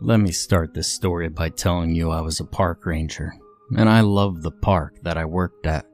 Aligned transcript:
Let 0.00 0.20
me 0.20 0.30
start 0.30 0.74
this 0.74 0.86
story 0.86 1.28
by 1.28 1.48
telling 1.48 1.92
you 1.92 2.12
I 2.12 2.20
was 2.20 2.38
a 2.38 2.44
park 2.44 2.86
ranger, 2.86 3.34
and 3.76 3.88
I 3.88 4.02
loved 4.02 4.42
the 4.42 4.52
park 4.52 4.94
that 5.02 5.18
I 5.18 5.24
worked 5.24 5.66
at. 5.66 5.86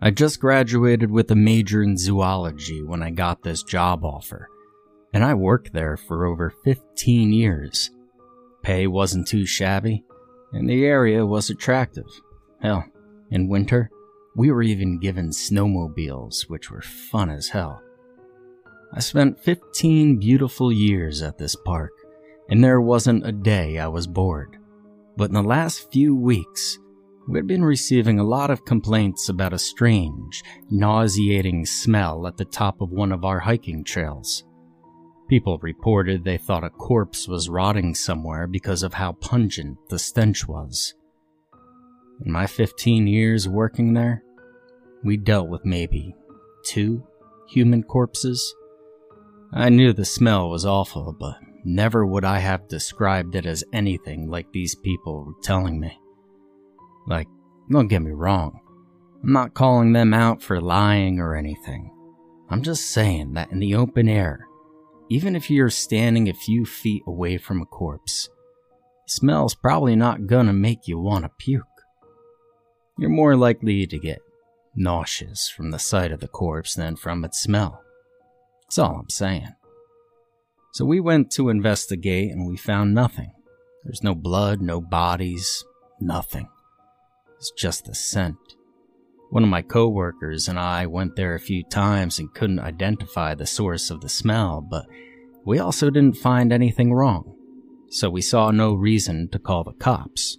I 0.00 0.10
just 0.10 0.40
graduated 0.40 1.10
with 1.10 1.30
a 1.30 1.36
major 1.36 1.82
in 1.82 1.98
zoology 1.98 2.82
when 2.82 3.02
I 3.02 3.10
got 3.10 3.42
this 3.42 3.62
job 3.62 4.06
offer, 4.06 4.48
and 5.12 5.22
I 5.22 5.34
worked 5.34 5.74
there 5.74 5.98
for 5.98 6.24
over 6.24 6.48
15 6.64 7.30
years. 7.30 7.90
Pay 8.62 8.86
wasn't 8.86 9.28
too 9.28 9.44
shabby, 9.44 10.02
and 10.52 10.66
the 10.66 10.86
area 10.86 11.26
was 11.26 11.50
attractive. 11.50 12.08
Hell, 12.62 12.86
in 13.30 13.48
winter, 13.48 13.90
we 14.34 14.50
were 14.50 14.62
even 14.62 14.98
given 14.98 15.28
snowmobiles, 15.28 16.48
which 16.48 16.70
were 16.70 16.80
fun 16.80 17.28
as 17.28 17.48
hell. 17.48 17.82
I 18.94 19.00
spent 19.00 19.38
15 19.38 20.18
beautiful 20.20 20.72
years 20.72 21.20
at 21.20 21.36
this 21.36 21.54
park 21.54 21.92
and 22.48 22.62
there 22.62 22.80
wasn't 22.80 23.26
a 23.26 23.32
day 23.32 23.78
I 23.78 23.88
was 23.88 24.06
bored. 24.06 24.56
But 25.16 25.30
in 25.30 25.34
the 25.34 25.42
last 25.42 25.90
few 25.90 26.14
weeks, 26.14 26.78
we'd 27.28 27.46
been 27.46 27.64
receiving 27.64 28.18
a 28.18 28.24
lot 28.24 28.50
of 28.50 28.64
complaints 28.64 29.28
about 29.28 29.52
a 29.52 29.58
strange, 29.58 30.42
nauseating 30.70 31.66
smell 31.66 32.26
at 32.26 32.36
the 32.36 32.44
top 32.44 32.80
of 32.80 32.90
one 32.90 33.12
of 33.12 33.24
our 33.24 33.40
hiking 33.40 33.82
trails. 33.82 34.44
People 35.28 35.58
reported 35.58 36.22
they 36.22 36.38
thought 36.38 36.62
a 36.62 36.70
corpse 36.70 37.26
was 37.26 37.48
rotting 37.48 37.94
somewhere 37.94 38.46
because 38.46 38.84
of 38.84 38.94
how 38.94 39.12
pungent 39.12 39.76
the 39.88 39.98
stench 39.98 40.46
was. 40.46 40.94
In 42.24 42.30
my 42.30 42.46
15 42.46 43.08
years 43.08 43.48
working 43.48 43.94
there, 43.94 44.22
we 45.02 45.16
dealt 45.16 45.48
with 45.48 45.64
maybe 45.64 46.14
two 46.64 47.04
human 47.48 47.82
corpses. 47.82 48.54
I 49.52 49.68
knew 49.68 49.92
the 49.92 50.04
smell 50.04 50.48
was 50.48 50.64
awful, 50.64 51.12
but 51.18 51.36
Never 51.68 52.06
would 52.06 52.24
I 52.24 52.38
have 52.38 52.68
described 52.68 53.34
it 53.34 53.44
as 53.44 53.64
anything 53.72 54.30
like 54.30 54.52
these 54.52 54.76
people 54.76 55.24
were 55.24 55.32
telling 55.42 55.80
me. 55.80 55.98
Like, 57.08 57.26
don't 57.68 57.88
get 57.88 58.02
me 58.02 58.12
wrong, 58.12 58.60
I'm 59.20 59.32
not 59.32 59.54
calling 59.54 59.92
them 59.92 60.14
out 60.14 60.40
for 60.40 60.60
lying 60.60 61.18
or 61.18 61.34
anything. 61.34 61.90
I'm 62.48 62.62
just 62.62 62.92
saying 62.92 63.32
that 63.32 63.50
in 63.50 63.58
the 63.58 63.74
open 63.74 64.08
air, 64.08 64.46
even 65.10 65.34
if 65.34 65.50
you're 65.50 65.68
standing 65.68 66.28
a 66.28 66.34
few 66.34 66.64
feet 66.64 67.02
away 67.04 67.36
from 67.36 67.60
a 67.60 67.66
corpse, 67.66 68.28
the 69.08 69.10
smell's 69.10 69.56
probably 69.56 69.96
not 69.96 70.28
gonna 70.28 70.52
make 70.52 70.86
you 70.86 71.00
want 71.00 71.24
to 71.24 71.30
puke. 71.36 71.64
You're 72.96 73.10
more 73.10 73.34
likely 73.34 73.88
to 73.88 73.98
get 73.98 74.20
nauseous 74.76 75.48
from 75.48 75.72
the 75.72 75.80
sight 75.80 76.12
of 76.12 76.20
the 76.20 76.28
corpse 76.28 76.76
than 76.76 76.94
from 76.94 77.24
its 77.24 77.40
smell. 77.40 77.82
That's 78.62 78.78
all 78.78 79.00
I'm 79.00 79.10
saying. 79.10 79.52
So 80.76 80.84
we 80.84 81.00
went 81.00 81.30
to 81.30 81.48
investigate 81.48 82.30
and 82.30 82.46
we 82.46 82.58
found 82.58 82.92
nothing. 82.92 83.32
There's 83.84 84.02
no 84.02 84.14
blood, 84.14 84.60
no 84.60 84.82
bodies, 84.82 85.64
nothing. 86.02 86.50
It's 87.38 87.50
just 87.52 87.86
the 87.86 87.94
scent. 87.94 88.36
One 89.30 89.42
of 89.42 89.48
my 89.48 89.62
coworkers 89.62 90.48
and 90.48 90.58
I 90.58 90.84
went 90.84 91.16
there 91.16 91.34
a 91.34 91.40
few 91.40 91.64
times 91.64 92.18
and 92.18 92.34
couldn't 92.34 92.60
identify 92.60 93.34
the 93.34 93.46
source 93.46 93.88
of 93.88 94.02
the 94.02 94.10
smell, 94.10 94.60
but 94.60 94.84
we 95.46 95.58
also 95.58 95.88
didn't 95.88 96.18
find 96.18 96.52
anything 96.52 96.92
wrong. 96.92 97.34
So 97.88 98.10
we 98.10 98.20
saw 98.20 98.50
no 98.50 98.74
reason 98.74 99.30
to 99.30 99.38
call 99.38 99.64
the 99.64 99.72
cops. 99.72 100.36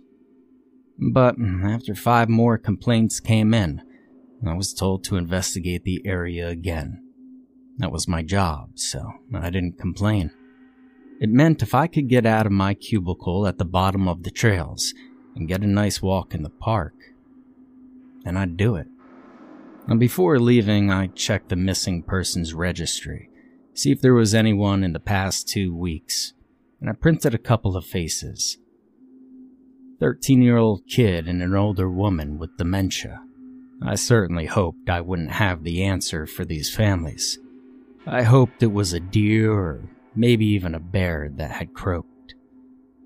But 1.00 1.34
after 1.64 1.96
five 1.96 2.30
more 2.30 2.60
complaints 2.60 3.20
came 3.20 3.56
in, 3.56 3.82
I 4.46 4.54
was 4.54 4.76
told 4.76 5.04
to 5.06 5.18
investigate 5.18 5.84
the 5.84 6.04
area 6.06 6.48
again. 6.48 7.07
That 7.78 7.92
was 7.92 8.08
my 8.08 8.24
job, 8.24 8.72
so 8.76 9.14
I 9.34 9.50
didn't 9.50 9.80
complain. 9.80 10.32
It 11.20 11.30
meant 11.30 11.64
if 11.64 11.74
I 11.74 11.88
could 11.88 12.08
get 12.10 12.26
out 12.26 12.46
of 12.46 12.52
my 12.52 12.74
cubicle 12.74 13.48
at 13.48 13.58
the 13.58 13.66
bottom 13.66 14.08
of 14.08 14.24
the 14.24 14.32
trails 14.32 14.94
and 15.36 15.48
get 15.48 15.62
a 15.62 15.68
nice 15.68 16.02
walk 16.02 16.34
in 16.34 16.44
the 16.44 16.50
park, 16.50 16.94
then 18.24 18.38
I'd 18.38 18.58
do 18.58 18.76
it. 18.76 18.88
Now, 19.88 19.96
before 19.96 20.40
leaving, 20.40 20.92
I 20.92 21.08
checked 21.08 21.50
the 21.50 21.56
missing 21.56 22.04
persons 22.04 22.54
registry, 22.54 23.30
see 23.74 23.92
if 23.92 24.02
there 24.02 24.14
was 24.14 24.36
anyone 24.36 24.84
in 24.84 24.94
the 24.94 25.00
past 25.00 25.48
two 25.48 25.76
weeks, 25.76 26.34
and 26.82 26.90
I 26.90 26.94
printed 26.94 27.34
a 27.34 27.40
couple 27.40 27.78
of 27.78 27.86
faces. 27.86 28.58
13 30.00 30.42
year 30.42 30.58
old 30.58 30.86
kid 30.88 31.28
and 31.28 31.42
an 31.42 31.56
older 31.56 31.90
woman 31.90 32.38
with 32.38 32.58
dementia. 32.58 33.22
I 33.82 33.96
certainly 33.96 34.46
hoped 34.46 34.90
I 34.90 35.02
wouldn't 35.02 35.32
have 35.32 35.64
the 35.64 35.84
answer 35.84 36.26
for 36.28 36.46
these 36.46 36.74
families. 36.74 37.40
I 38.10 38.24
hoped 38.24 38.64
it 38.64 38.72
was 38.72 38.94
a 38.94 39.02
deer 39.02 39.52
or 39.52 39.82
maybe 40.16 40.46
even 40.46 40.74
a 40.74 40.80
bear 40.80 41.30
that 41.36 41.52
had 41.52 41.74
croaked. 41.74 42.36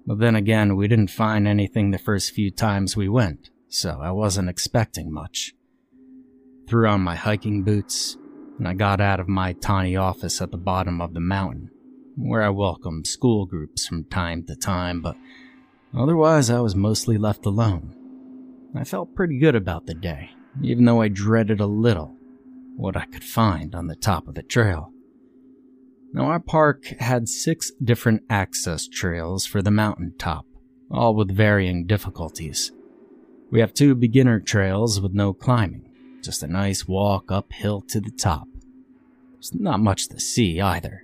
But 0.05 0.19
then 0.19 0.35
again, 0.35 0.75
we 0.75 0.87
didn't 0.87 1.09
find 1.09 1.47
anything 1.47 1.89
the 1.89 1.97
first 1.97 2.33
few 2.33 2.51
times 2.51 2.95
we 2.95 3.09
went, 3.09 3.49
so 3.67 3.99
I 3.99 4.11
wasn't 4.11 4.49
expecting 4.49 5.11
much. 5.11 5.55
Threw 6.67 6.87
on 6.87 7.01
my 7.01 7.15
hiking 7.15 7.63
boots, 7.63 8.15
and 8.59 8.67
I 8.67 8.75
got 8.75 9.01
out 9.01 9.19
of 9.19 9.27
my 9.27 9.53
tiny 9.53 9.95
office 9.95 10.39
at 10.39 10.51
the 10.51 10.57
bottom 10.57 11.01
of 11.01 11.15
the 11.15 11.19
mountain, 11.19 11.71
where 12.15 12.43
I 12.43 12.49
welcomed 12.49 13.07
school 13.07 13.47
groups 13.47 13.87
from 13.87 14.03
time 14.03 14.43
to 14.45 14.55
time, 14.55 15.01
but 15.01 15.17
otherwise 15.97 16.51
I 16.51 16.59
was 16.59 16.75
mostly 16.75 17.17
left 17.17 17.47
alone. 17.47 17.95
I 18.75 18.83
felt 18.83 19.15
pretty 19.15 19.39
good 19.39 19.55
about 19.55 19.87
the 19.87 19.95
day, 19.95 20.29
even 20.61 20.85
though 20.85 21.01
I 21.01 21.07
dreaded 21.07 21.59
a 21.59 21.65
little 21.65 22.15
what 22.75 22.97
I 22.97 23.05
could 23.05 23.23
find 23.23 23.75
on 23.75 23.87
the 23.87 23.95
top 23.95 24.27
of 24.27 24.35
the 24.35 24.43
trail. 24.43 24.91
Now, 26.13 26.25
our 26.25 26.39
park 26.39 26.85
had 26.99 27.29
six 27.29 27.71
different 27.81 28.23
access 28.29 28.87
trails 28.87 29.45
for 29.45 29.61
the 29.61 29.71
mountain 29.71 30.13
top, 30.17 30.45
all 30.89 31.15
with 31.15 31.35
varying 31.35 31.85
difficulties. 31.85 32.71
We 33.49 33.59
have 33.61 33.73
two 33.73 33.95
beginner 33.95 34.39
trails 34.39 34.99
with 34.99 35.13
no 35.13 35.33
climbing, 35.33 35.89
just 36.23 36.43
a 36.43 36.47
nice 36.47 36.87
walk 36.87 37.31
uphill 37.31 37.81
to 37.89 38.01
the 38.01 38.11
top. 38.11 38.47
There's 39.33 39.53
not 39.53 39.79
much 39.79 40.09
to 40.09 40.19
see 40.19 40.59
either, 40.59 41.03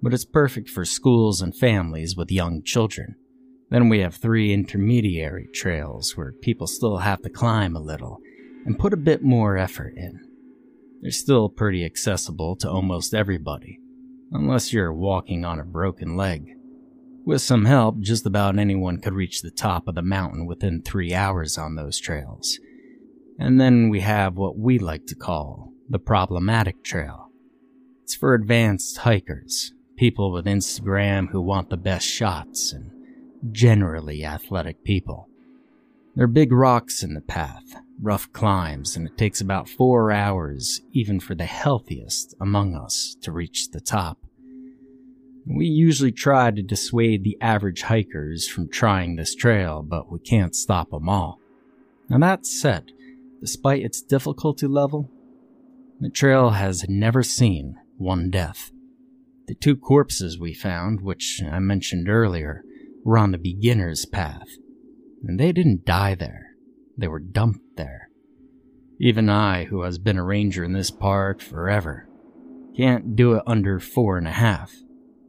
but 0.00 0.14
it's 0.14 0.24
perfect 0.24 0.68
for 0.70 0.84
schools 0.84 1.40
and 1.40 1.54
families 1.54 2.16
with 2.16 2.30
young 2.30 2.62
children. 2.62 3.16
Then 3.70 3.88
we 3.88 4.00
have 4.00 4.14
three 4.14 4.52
intermediary 4.52 5.48
trails 5.52 6.16
where 6.16 6.32
people 6.32 6.66
still 6.66 6.98
have 6.98 7.22
to 7.22 7.30
climb 7.30 7.74
a 7.74 7.80
little 7.80 8.20
and 8.64 8.78
put 8.78 8.92
a 8.92 8.96
bit 8.96 9.22
more 9.22 9.56
effort 9.56 9.94
in. 9.96 10.20
They're 11.04 11.10
still 11.10 11.50
pretty 11.50 11.84
accessible 11.84 12.56
to 12.56 12.70
almost 12.70 13.12
everybody, 13.12 13.78
unless 14.32 14.72
you're 14.72 14.90
walking 14.90 15.44
on 15.44 15.60
a 15.60 15.64
broken 15.64 16.16
leg. 16.16 16.56
With 17.26 17.42
some 17.42 17.66
help, 17.66 18.00
just 18.00 18.24
about 18.24 18.58
anyone 18.58 19.02
could 19.02 19.12
reach 19.12 19.42
the 19.42 19.50
top 19.50 19.86
of 19.86 19.96
the 19.96 20.02
mountain 20.02 20.46
within 20.46 20.80
three 20.80 21.12
hours 21.12 21.58
on 21.58 21.74
those 21.74 22.00
trails. 22.00 22.58
And 23.38 23.60
then 23.60 23.90
we 23.90 24.00
have 24.00 24.36
what 24.36 24.56
we 24.56 24.78
like 24.78 25.04
to 25.08 25.14
call 25.14 25.74
the 25.90 25.98
problematic 25.98 26.82
trail. 26.82 27.28
It's 28.04 28.14
for 28.14 28.32
advanced 28.32 28.96
hikers, 28.96 29.74
people 29.98 30.32
with 30.32 30.46
Instagram 30.46 31.28
who 31.28 31.42
want 31.42 31.68
the 31.68 31.76
best 31.76 32.06
shots, 32.06 32.72
and 32.72 32.90
generally 33.52 34.24
athletic 34.24 34.82
people. 34.84 35.28
There 36.14 36.24
are 36.24 36.28
big 36.28 36.52
rocks 36.52 37.02
in 37.02 37.14
the 37.14 37.20
path, 37.20 37.74
rough 38.00 38.32
climbs, 38.32 38.96
and 38.96 39.06
it 39.06 39.18
takes 39.18 39.40
about 39.40 39.68
four 39.68 40.12
hours, 40.12 40.80
even 40.92 41.18
for 41.18 41.34
the 41.34 41.44
healthiest 41.44 42.34
among 42.40 42.76
us, 42.76 43.16
to 43.22 43.32
reach 43.32 43.70
the 43.70 43.80
top. 43.80 44.18
We 45.44 45.66
usually 45.66 46.12
try 46.12 46.52
to 46.52 46.62
dissuade 46.62 47.24
the 47.24 47.36
average 47.40 47.82
hikers 47.82 48.48
from 48.48 48.68
trying 48.68 49.16
this 49.16 49.34
trail, 49.34 49.82
but 49.82 50.10
we 50.10 50.20
can't 50.20 50.54
stop 50.54 50.90
them 50.90 51.08
all. 51.08 51.40
Now, 52.08 52.18
that 52.18 52.46
said, 52.46 52.92
despite 53.40 53.82
its 53.82 54.00
difficulty 54.00 54.68
level, 54.68 55.10
the 55.98 56.10
trail 56.10 56.50
has 56.50 56.88
never 56.88 57.24
seen 57.24 57.76
one 57.98 58.30
death. 58.30 58.70
The 59.48 59.54
two 59.54 59.76
corpses 59.76 60.38
we 60.38 60.54
found, 60.54 61.00
which 61.00 61.42
I 61.44 61.58
mentioned 61.58 62.08
earlier, 62.08 62.62
were 63.04 63.18
on 63.18 63.32
the 63.32 63.38
beginner's 63.38 64.06
path, 64.06 64.48
and 65.26 65.38
they 65.38 65.52
didn't 65.52 65.84
die 65.84 66.14
there. 66.14 66.50
They 66.96 67.08
were 67.08 67.20
dumped 67.20 67.76
there. 67.76 68.08
Even 69.00 69.28
I, 69.28 69.64
who 69.64 69.82
has 69.82 69.98
been 69.98 70.18
a 70.18 70.24
ranger 70.24 70.64
in 70.64 70.72
this 70.72 70.90
park 70.90 71.40
forever, 71.40 72.08
Can't 72.76 73.14
do 73.14 73.34
it 73.34 73.42
under 73.46 73.78
four 73.78 74.18
and 74.18 74.26
a 74.26 74.32
half, 74.32 74.72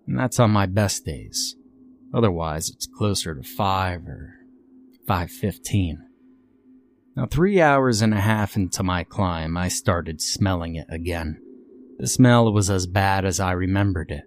and 0.08 0.18
that's 0.18 0.40
on 0.40 0.50
my 0.50 0.66
best 0.66 1.06
days. 1.06 1.56
Otherwise, 2.12 2.70
it's 2.70 2.88
closer 2.88 3.36
to 3.36 3.44
five 3.44 4.08
or 4.08 4.34
515. 5.08 6.08
Now, 7.16 7.28
three 7.28 7.62
hours 7.62 8.02
and 8.02 8.14
a 8.14 8.20
half 8.20 8.56
into 8.56 8.82
my 8.82 9.04
climb, 9.04 9.58
I 9.58 9.68
started 9.68 10.22
smelling 10.22 10.76
it 10.76 10.88
again. 10.90 11.40
The 12.00 12.08
smell 12.08 12.52
was 12.52 12.70
as 12.70 12.88
bad 12.88 13.26
as 13.26 13.40
I 13.40 13.52
remembered 13.52 14.10
it, 14.12 14.24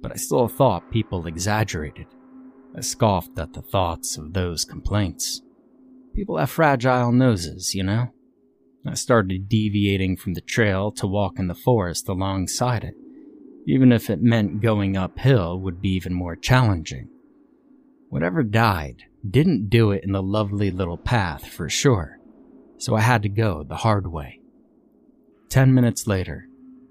but 0.00 0.12
I 0.12 0.14
still 0.14 0.46
thought 0.46 0.92
people 0.92 1.26
exaggerated. 1.26 2.06
I 2.76 2.80
scoffed 2.80 3.38
at 3.38 3.52
the 3.52 3.62
thoughts 3.62 4.16
of 4.16 4.32
those 4.32 4.64
complaints. 4.64 5.42
People 6.14 6.38
have 6.38 6.50
fragile 6.50 7.12
noses, 7.12 7.74
you 7.74 7.82
know? 7.82 8.12
I 8.86 8.94
started 8.94 9.48
deviating 9.48 10.16
from 10.16 10.34
the 10.34 10.40
trail 10.40 10.90
to 10.92 11.06
walk 11.06 11.38
in 11.38 11.48
the 11.48 11.54
forest 11.54 12.08
alongside 12.08 12.84
it, 12.84 12.94
even 13.66 13.92
if 13.92 14.08
it 14.08 14.22
meant 14.22 14.62
going 14.62 14.96
uphill 14.96 15.60
would 15.60 15.82
be 15.82 15.90
even 15.90 16.14
more 16.14 16.36
challenging. 16.36 17.08
Whatever 18.08 18.42
died 18.42 19.04
didn't 19.28 19.68
do 19.68 19.90
it 19.90 20.02
in 20.02 20.12
the 20.12 20.22
lovely 20.22 20.70
little 20.70 20.96
path 20.96 21.46
for 21.46 21.68
sure, 21.68 22.18
so 22.78 22.96
I 22.96 23.00
had 23.00 23.22
to 23.22 23.28
go 23.28 23.62
the 23.62 23.76
hard 23.76 24.06
way. 24.06 24.40
Ten 25.48 25.74
minutes 25.74 26.06
later, 26.06 26.48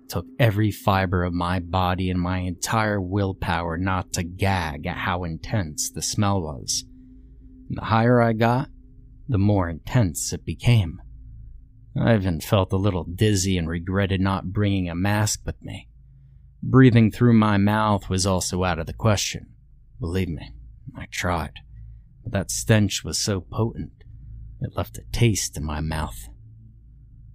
took 0.10 0.26
every 0.40 0.72
fiber 0.72 1.24
of 1.24 1.34
my 1.34 1.60
body 1.60 2.10
and 2.10 2.20
my 2.20 2.40
entire 2.40 3.00
willpower 3.00 3.78
not 3.78 4.12
to 4.14 4.24
gag 4.24 4.86
at 4.88 4.98
how 4.98 5.24
intense 5.24 5.90
the 5.90 6.02
smell 6.02 6.42
was. 6.42 6.84
And 7.70 7.78
the 7.78 7.86
higher 7.86 8.22
I 8.22 8.34
got, 8.34 8.70
the 9.28 9.38
more 9.38 9.70
intense 9.70 10.34
it 10.34 10.44
became. 10.44 11.00
I 12.00 12.16
even 12.16 12.42
felt 12.42 12.74
a 12.74 12.78
little 12.78 13.04
dizzy 13.04 13.58
and 13.58 13.68
regretted 13.68 14.22
not 14.22 14.52
bringing 14.52 14.90
a 14.90 14.96
mask 14.96 15.42
with 15.46 15.62
me. 15.62 15.88
Breathing 16.62 17.12
through 17.12 17.34
my 17.34 17.58
mouth 17.58 18.10
was 18.10 18.26
also 18.26 18.64
out 18.64 18.80
of 18.80 18.88
the 18.88 18.94
question. 18.94 19.48
Believe 20.00 20.30
me, 20.30 20.54
I 20.96 21.06
tried. 21.12 21.54
But 22.24 22.34
that 22.34 22.52
stench 22.52 23.04
was 23.04 23.18
so 23.18 23.42
potent, 23.42 23.92
it 24.62 24.76
left 24.76 24.98
a 24.98 25.04
taste 25.12 25.58
in 25.58 25.64
my 25.64 25.82
mouth. 25.82 26.30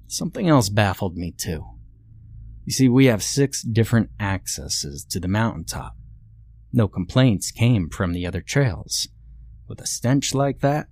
Something 0.06 0.48
else 0.48 0.68
baffled 0.68 1.16
me 1.16 1.32
too. 1.32 1.64
You 2.64 2.72
see, 2.72 2.88
we 2.88 3.06
have 3.06 3.22
six 3.22 3.62
different 3.62 4.11
accesses 4.19 5.05
to 5.11 5.20
the 5.20 5.28
mountaintop. 5.28 5.96
No 6.72 6.88
complaints 6.88 7.50
came 7.50 7.88
from 7.88 8.12
the 8.12 8.26
other 8.26 8.40
trails. 8.40 9.06
With 9.69 9.81
a 9.81 9.87
stench 9.87 10.34
like 10.34 10.61
that, 10.61 10.88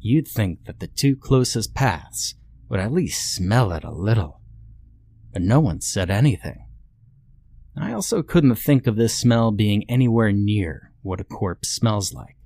you'd 0.00 0.28
think 0.28 0.64
that 0.64 0.80
the 0.80 0.86
two 0.86 1.16
closest 1.16 1.74
paths 1.74 2.34
would 2.68 2.80
at 2.80 2.92
least 2.92 3.34
smell 3.34 3.72
it 3.72 3.84
a 3.84 3.90
little. 3.90 4.40
But 5.32 5.42
no 5.42 5.60
one 5.60 5.80
said 5.80 6.10
anything. 6.10 6.66
I 7.76 7.92
also 7.92 8.22
couldn't 8.22 8.56
think 8.56 8.86
of 8.86 8.96
this 8.96 9.14
smell 9.14 9.50
being 9.50 9.84
anywhere 9.88 10.32
near 10.32 10.92
what 11.02 11.20
a 11.20 11.24
corpse 11.24 11.68
smells 11.68 12.12
like. 12.12 12.36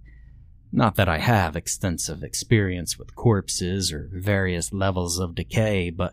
Not 0.73 0.97
that 0.97 1.09
I 1.09 1.19
have 1.19 1.57
extensive 1.57 2.23
experience 2.23 2.99
with 2.99 3.15
corpses 3.15 3.93
or 3.93 4.09
various 4.13 4.73
levels 4.73 5.19
of 5.19 5.35
decay, 5.35 5.91
but 5.91 6.13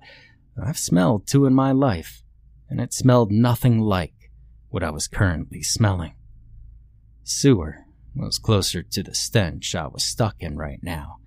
I've 0.61 0.77
smelled 0.77 1.27
two 1.27 1.45
in 1.45 1.53
my 1.53 1.71
life, 1.71 2.23
and 2.69 2.79
it 2.79 2.93
smelled 2.93 3.31
nothing 3.31 3.79
like 3.79 4.13
what 4.69 4.83
I 4.83 4.89
was 4.89 5.07
currently 5.07 5.63
smelling. 5.63 6.13
Sewer 7.23 7.85
was 8.15 8.39
closer 8.39 8.83
to 8.83 9.03
the 9.03 9.15
stench 9.15 9.75
I 9.75 9.87
was 9.87 10.03
stuck 10.03 10.35
in 10.39 10.57
right 10.57 10.79
now, 10.81 11.17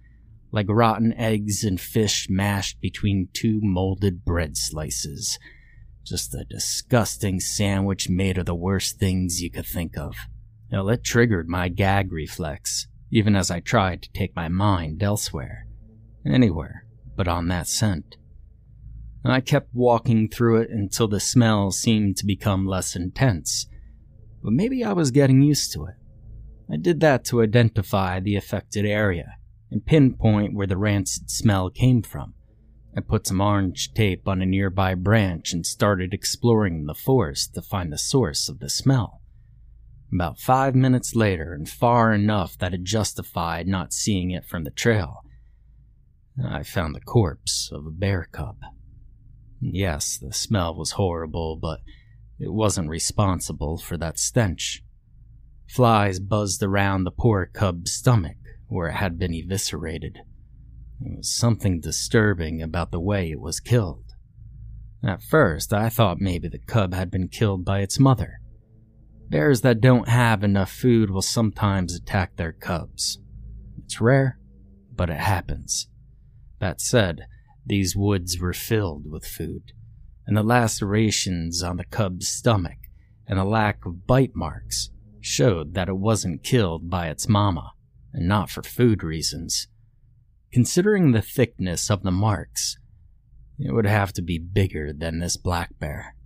like 0.51 0.67
rotten 0.69 1.13
eggs 1.15 1.65
and 1.65 1.81
fish 1.81 2.29
mashed 2.31 2.81
between 2.81 3.29
two 3.33 3.61
molded 3.63 4.25
bread 4.25 4.57
slices. 4.57 5.39
Just 6.05 6.35
a 6.35 6.45
disgusting 6.45 7.41
sandwich 7.41 8.09
made 8.09 8.39
of 8.39 8.47
the 8.47 8.55
worst 8.55 8.99
things 8.99 9.41
you 9.41 9.51
could 9.51 9.67
think 9.67 9.97
of. 9.97 10.15
Now, 10.71 10.89
it 10.89 11.05
triggered 11.05 11.49
my 11.49 11.69
gag 11.69 12.13
reflex, 12.13 12.89
even 13.11 13.37
as 13.37 13.51
I 13.51 13.61
tried 13.61 14.03
to 14.03 14.13
take 14.13 14.35
my 14.35 14.49
mind 14.49 15.03
elsewhere. 15.03 15.67
Anywhere 16.25 16.87
but 17.17 17.29
on 17.29 17.49
that 17.49 17.67
scent. 17.67 18.17
I 19.25 19.41
kept 19.41 19.73
walking 19.73 20.29
through 20.29 20.63
it 20.63 20.71
until 20.71 21.07
the 21.07 21.21
smell 21.21 21.71
seemed 21.71 22.17
to 22.17 22.27
become 22.27 22.67
less 22.67 22.97
intense, 22.97 23.67
but 24.43 24.53
maybe 24.53 24.83
I 24.83 24.93
was 24.93 25.11
getting 25.13 25.43
used 25.43 25.73
to 25.73 25.87
it. 25.87 25.95
I 26.71 26.77
did 26.77 27.01
that 27.01 27.25
to 27.27 27.43
identify 27.43 28.19
the 28.19 28.37
affected 28.37 28.85
area 28.85 29.37
and 29.71 29.87
pinpoint 29.87 30.55
where 30.55 30.67
the 30.67 30.77
rancid 30.77 31.31
smell 31.31 31.71
came 31.71 32.03
from. 32.03 32.35
I 32.97 33.01
put 33.01 33.27
some 33.27 33.41
orange 33.41 33.95
tape 33.95 34.27
on 34.27 34.43
a 34.43 34.47
nearby 34.47 34.95
branch 34.95 35.53
and 35.53 35.65
started 35.65 36.13
exploring 36.13 36.85
the 36.85 36.95
forest 36.95 37.55
to 37.55 37.63
find 37.63 37.93
the 37.93 37.99
source 37.99 38.49
of 38.49 38.59
the 38.59 38.69
smell. 38.69 39.23
About 40.13 40.39
five 40.39 40.75
minutes 40.75 41.15
later, 41.15 41.55
and 41.55 41.67
far 41.67 42.13
enough 42.13 42.59
that 42.59 42.75
it 42.75 42.83
justified 42.83 43.67
not 43.67 43.95
seeing 43.95 44.31
it 44.31 44.45
from 44.45 44.65
the 44.65 44.71
trail, 44.71 45.23
I 46.45 46.65
found 46.65 46.95
the 46.95 47.01
corpse 47.01 47.71
of 47.73 47.87
a 47.87 47.91
bear 47.91 48.29
cub. 48.31 48.57
Yes, 49.65 50.19
the 50.19 50.33
smell 50.33 50.75
was 50.75 50.93
horrible, 50.93 51.57
but 51.57 51.81
it 52.41 52.53
wasn't 52.53 52.89
responsible 52.89 53.79
for 53.79 53.97
that 53.97 54.19
stench. 54.19 54.83
Flies 55.69 56.19
buzzed 56.19 56.63
around 56.65 57.05
the 57.05 57.13
poor 57.13 57.47
cub's 57.47 57.93
stomach, 57.93 58.37
where 58.67 58.89
it 58.89 58.95
had 58.95 59.19
been 59.19 59.33
eviscerated. 59.33 60.19
There 61.01 61.17
was 61.17 61.33
something 61.33 61.81
disturbing 61.81 62.61
about 62.61 62.91
the 62.91 63.01
way 63.01 63.31
it 63.31 63.41
was 63.41 63.61
killed. 63.61 64.05
At 65.05 65.23
first, 65.23 65.73
I 65.73 65.89
thought 65.89 66.21
maybe 66.21 66.49
the 66.49 66.59
cub 66.59 66.93
had 66.93 67.11
been 67.11 67.29
killed 67.29 67.65
by 67.65 67.81
its 67.81 68.01
mother. 68.01 68.41
Bears 69.29 69.61
that 69.61 69.81
don't 69.81 70.09
have 70.09 70.43
enough 70.43 70.71
food 70.71 71.09
will 71.11 71.23
sometimes 71.23 71.95
attack 71.95 72.37
their 72.37 72.53
cubs. 72.53 73.19
It's 73.85 74.01
rare, 74.01 74.39
but 74.95 75.09
it 75.09 75.19
happens. 75.19 75.89
That 76.59 76.81
said, 76.81 77.27
these 77.65 77.97
woods 77.97 78.39
were 78.39 78.53
filled 78.53 79.11
with 79.11 79.27
food, 79.27 79.73
and 80.27 80.37
the 80.37 80.43
lacerations 80.43 81.63
on 81.63 81.77
the 81.77 81.85
cub's 81.85 82.29
stomach 82.29 82.79
and 83.27 83.39
the 83.39 83.45
lack 83.45 83.85
of 83.87 84.07
bite 84.07 84.35
marks 84.35 84.91
showed 85.21 85.75
that 85.75 85.89
it 85.89 85.97
wasn't 85.97 86.43
killed 86.43 86.91
by 86.91 87.09
its 87.09 87.29
mama 87.29 87.73
and 88.13 88.27
not 88.27 88.51
for 88.51 88.63
food 88.63 89.03
reasons. 89.03 89.69
Considering 90.53 91.13
the 91.13 91.23
thickness 91.23 91.91
of 91.91 92.03
the 92.03 92.11
marks, 92.11 92.79
it 93.59 93.73
would 93.73 93.87
have 93.87 94.13
to 94.13 94.23
be 94.23 94.39
bigger 94.39 94.93
than 94.93 95.19
this 95.19 95.37
black 95.37 95.79
bear. 95.79 96.17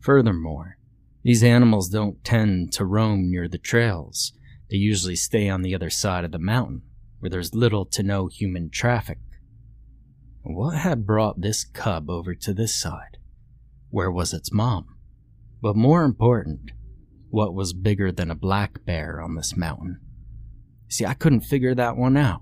Furthermore, 0.00 0.76
these 1.22 1.42
animals 1.42 1.88
don't 1.88 2.22
tend 2.24 2.72
to 2.72 2.84
roam 2.84 3.30
near 3.30 3.48
the 3.48 3.58
trails. 3.58 4.32
They 4.70 4.76
usually 4.76 5.16
stay 5.16 5.48
on 5.48 5.62
the 5.62 5.74
other 5.74 5.90
side 5.90 6.24
of 6.24 6.32
the 6.32 6.38
mountain, 6.38 6.82
where 7.20 7.30
there's 7.30 7.54
little 7.54 7.84
to 7.86 8.02
no 8.02 8.26
human 8.26 8.70
traffic. 8.70 9.18
What 10.50 10.78
had 10.78 11.04
brought 11.04 11.42
this 11.42 11.62
cub 11.62 12.08
over 12.08 12.34
to 12.34 12.54
this 12.54 12.74
side? 12.74 13.18
Where 13.90 14.10
was 14.10 14.32
its 14.32 14.50
mom? 14.50 14.86
But 15.60 15.76
more 15.76 16.04
important, 16.04 16.70
what 17.28 17.52
was 17.52 17.74
bigger 17.74 18.10
than 18.10 18.30
a 18.30 18.34
black 18.34 18.82
bear 18.86 19.20
on 19.20 19.34
this 19.34 19.58
mountain? 19.58 20.00
See, 20.88 21.04
I 21.04 21.12
couldn't 21.12 21.42
figure 21.42 21.74
that 21.74 21.98
one 21.98 22.16
out. 22.16 22.40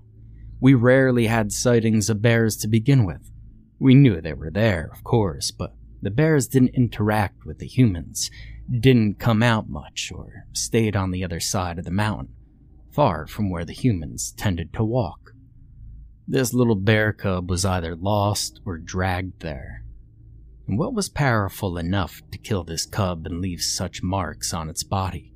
We 0.61 0.73
rarely 0.73 1.27
had 1.27 1.51
sightings 1.51 2.09
of 2.09 2.21
bears 2.21 2.55
to 2.59 2.69
begin 2.69 3.05
with. 3.05 3.29
We 3.77 3.93
knew 3.93 4.21
they 4.21 4.31
were 4.31 4.51
there, 4.51 4.89
of 4.93 5.03
course, 5.03 5.51
but 5.51 5.75
the 6.01 6.09
bears 6.09 6.47
didn't 6.47 6.75
interact 6.75 7.45
with 7.45 7.59
the 7.59 7.67
humans, 7.67 8.31
didn't 8.71 9.19
come 9.19 9.43
out 9.43 9.67
much, 9.67 10.13
or 10.15 10.45
stayed 10.53 10.95
on 10.95 11.11
the 11.11 11.25
other 11.25 11.41
side 11.41 11.77
of 11.77 11.83
the 11.83 11.91
mountain, 11.91 12.33
far 12.89 13.27
from 13.27 13.49
where 13.49 13.65
the 13.65 13.73
humans 13.73 14.31
tended 14.31 14.71
to 14.75 14.85
walk. 14.85 15.26
This 16.29 16.53
little 16.53 16.75
bear 16.75 17.13
cub 17.13 17.49
was 17.49 17.63
either 17.63 17.95
lost 17.95 18.59
or 18.65 18.77
dragged 18.77 19.41
there. 19.41 19.85
And 20.67 20.77
what 20.77 20.93
was 20.93 21.07
powerful 21.07 21.77
enough 21.77 22.21
to 22.31 22.37
kill 22.37 22.65
this 22.65 22.85
cub 22.85 23.25
and 23.25 23.39
leave 23.39 23.61
such 23.61 24.03
marks 24.03 24.53
on 24.53 24.69
its 24.69 24.83
body? 24.83 25.33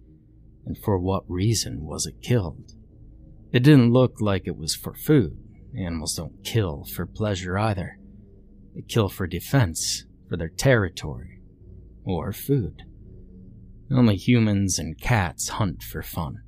And 0.65 0.77
for 0.77 0.99
what 0.99 1.23
reason 1.29 1.85
was 1.85 2.05
it 2.05 2.21
killed? 2.21 2.73
It 3.53 3.63
didn't 3.63 3.93
look 3.93 4.19
like 4.19 4.43
it 4.45 4.57
was 4.57 4.75
for 4.75 4.93
food. 4.93 5.37
Animals 5.77 6.15
don't 6.15 6.43
kill 6.43 6.83
for 6.83 7.05
pleasure 7.05 7.57
either. 7.57 7.97
They 8.75 8.81
kill 8.81 9.07
for 9.07 9.27
defense, 9.27 10.05
for 10.27 10.35
their 10.35 10.49
territory, 10.49 11.39
or 12.03 12.33
food. 12.33 12.83
Only 13.89 14.17
humans 14.17 14.77
and 14.77 14.99
cats 14.99 15.49
hunt 15.49 15.83
for 15.83 16.01
fun. 16.01 16.41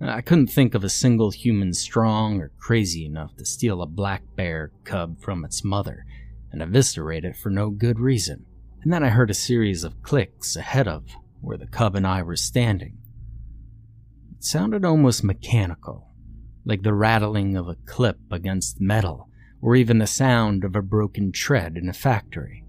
I 0.00 0.20
couldn't 0.20 0.48
think 0.48 0.74
of 0.74 0.84
a 0.84 0.88
single 0.88 1.30
human 1.30 1.72
strong 1.72 2.40
or 2.40 2.50
crazy 2.58 3.06
enough 3.06 3.36
to 3.36 3.44
steal 3.44 3.80
a 3.80 3.86
black 3.86 4.22
bear 4.36 4.72
cub 4.84 5.20
from 5.20 5.44
its 5.44 5.64
mother 5.64 6.04
and 6.52 6.60
eviscerate 6.60 7.24
it 7.24 7.36
for 7.36 7.50
no 7.50 7.70
good 7.70 7.98
reason. 7.98 8.44
And 8.82 8.92
then 8.92 9.02
I 9.02 9.08
heard 9.08 9.30
a 9.30 9.34
series 9.34 9.82
of 9.84 10.02
clicks 10.02 10.56
ahead 10.56 10.86
of 10.88 11.04
where 11.40 11.56
the 11.56 11.66
cub 11.66 11.94
and 11.94 12.06
I 12.06 12.22
were 12.22 12.36
standing. 12.36 12.98
It 14.36 14.44
sounded 14.44 14.84
almost 14.84 15.24
mechanical, 15.24 16.08
like 16.64 16.82
the 16.82 16.92
rattling 16.92 17.56
of 17.56 17.68
a 17.68 17.76
clip 17.86 18.18
against 18.30 18.80
metal, 18.80 19.28
or 19.62 19.74
even 19.74 19.98
the 19.98 20.06
sound 20.06 20.64
of 20.64 20.76
a 20.76 20.82
broken 20.82 21.32
tread 21.32 21.76
in 21.76 21.88
a 21.88 21.94
factory. 21.94 22.64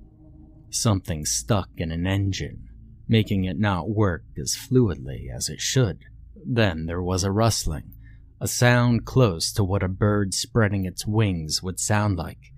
something 0.69 1.25
stuck 1.25 1.69
in 1.77 1.91
an 1.91 2.05
engine, 2.05 2.69
making 3.07 3.45
it 3.45 3.57
not 3.57 3.89
work 3.89 4.23
as 4.37 4.55
fluidly 4.55 5.33
as 5.33 5.49
it 5.49 5.61
should. 5.61 6.05
Then 6.47 6.85
there 6.85 7.01
was 7.01 7.23
a 7.23 7.31
rustling, 7.31 7.93
a 8.39 8.47
sound 8.47 9.03
close 9.03 9.51
to 9.53 9.63
what 9.63 9.81
a 9.81 9.87
bird 9.87 10.33
spreading 10.35 10.85
its 10.85 11.05
wings 11.05 11.63
would 11.63 11.79
sound 11.79 12.17
like. 12.17 12.51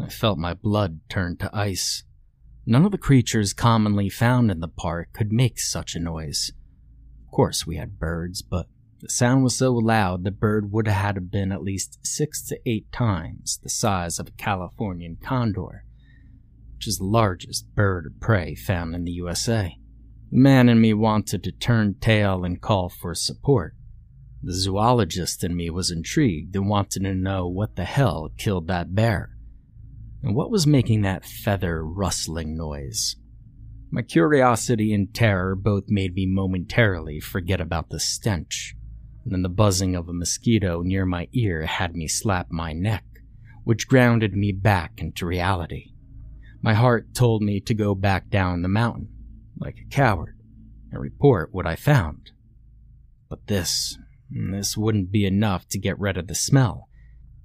I 0.00 0.08
felt 0.08 0.38
my 0.38 0.54
blood 0.54 1.00
turn 1.08 1.36
to 1.38 1.50
ice. 1.52 2.04
None 2.64 2.84
of 2.84 2.92
the 2.92 2.98
creatures 2.98 3.52
commonly 3.52 4.08
found 4.08 4.52
in 4.52 4.60
the 4.60 4.68
park 4.68 5.12
could 5.12 5.32
make 5.32 5.58
such 5.58 5.96
a 5.96 6.00
noise. 6.00 6.52
Of 7.26 7.32
course, 7.32 7.66
we 7.66 7.76
had 7.76 7.98
birds, 7.98 8.40
but 8.40 8.68
the 9.00 9.10
sound 9.10 9.42
was 9.42 9.56
so 9.56 9.72
loud 9.72 10.22
the 10.22 10.30
bird 10.30 10.70
would 10.70 10.86
have 10.86 11.16
had 11.16 11.30
been 11.30 11.50
at 11.50 11.64
least 11.64 11.98
six 12.06 12.40
to 12.46 12.60
eight 12.64 12.92
times 12.92 13.58
the 13.60 13.68
size 13.68 14.20
of 14.20 14.28
a 14.28 14.32
Californian 14.32 15.16
condor, 15.20 15.84
which 16.76 16.86
is 16.86 16.98
the 16.98 17.04
largest 17.04 17.74
bird 17.74 18.06
of 18.06 18.20
prey 18.20 18.54
found 18.54 18.94
in 18.94 19.02
the 19.02 19.12
USA. 19.12 19.76
The 20.32 20.38
man 20.38 20.70
in 20.70 20.80
me 20.80 20.94
wanted 20.94 21.44
to 21.44 21.52
turn 21.52 21.96
tail 22.00 22.42
and 22.42 22.58
call 22.58 22.88
for 22.88 23.14
support. 23.14 23.76
The 24.42 24.54
zoologist 24.54 25.44
in 25.44 25.54
me 25.54 25.68
was 25.68 25.90
intrigued 25.90 26.56
and 26.56 26.70
wanted 26.70 27.02
to 27.02 27.14
know 27.14 27.46
what 27.46 27.76
the 27.76 27.84
hell 27.84 28.30
killed 28.38 28.66
that 28.68 28.94
bear. 28.94 29.36
And 30.22 30.34
what 30.34 30.50
was 30.50 30.66
making 30.66 31.02
that 31.02 31.26
feather 31.26 31.84
rustling 31.84 32.56
noise? 32.56 33.16
My 33.90 34.00
curiosity 34.00 34.94
and 34.94 35.12
terror 35.12 35.54
both 35.54 35.84
made 35.88 36.14
me 36.14 36.24
momentarily 36.24 37.20
forget 37.20 37.60
about 37.60 37.90
the 37.90 38.00
stench, 38.00 38.74
and 39.24 39.34
then 39.34 39.42
the 39.42 39.50
buzzing 39.50 39.94
of 39.94 40.08
a 40.08 40.14
mosquito 40.14 40.80
near 40.80 41.04
my 41.04 41.28
ear 41.34 41.66
had 41.66 41.94
me 41.94 42.08
slap 42.08 42.50
my 42.50 42.72
neck, 42.72 43.04
which 43.64 43.86
grounded 43.86 44.32
me 44.32 44.50
back 44.50 44.92
into 44.96 45.26
reality. 45.26 45.92
My 46.62 46.72
heart 46.72 47.14
told 47.14 47.42
me 47.42 47.60
to 47.60 47.74
go 47.74 47.94
back 47.94 48.30
down 48.30 48.62
the 48.62 48.68
mountain, 48.68 49.10
like 49.62 49.78
a 49.78 49.94
coward, 49.94 50.36
and 50.90 51.00
report 51.00 51.54
what 51.54 51.66
I 51.66 51.76
found. 51.76 52.32
But 53.28 53.46
this, 53.46 53.96
this 54.30 54.76
wouldn't 54.76 55.10
be 55.10 55.24
enough 55.24 55.68
to 55.68 55.78
get 55.78 55.98
rid 55.98 56.16
of 56.16 56.26
the 56.26 56.34
smell, 56.34 56.88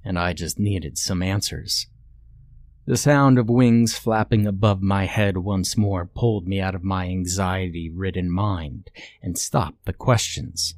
and 0.04 0.18
I 0.18 0.34
just 0.34 0.60
needed 0.60 0.98
some 0.98 1.22
answers. 1.22 1.88
The 2.86 2.98
sound 2.98 3.38
of 3.38 3.50
wings 3.50 3.98
flapping 3.98 4.48
above 4.48 4.82
my 4.82 5.06
head 5.06 5.38
once 5.38 5.78
more 5.78 6.06
pulled 6.06 6.48
me 6.48 6.62
out 6.62 6.74
of 6.74 6.84
my 6.84 7.08
anxiety 7.08 7.90
ridden 7.90 8.32
mind 8.32 8.90
and 9.22 9.38
stopped 9.38 9.86
the 9.86 9.94
questions. 9.94 10.76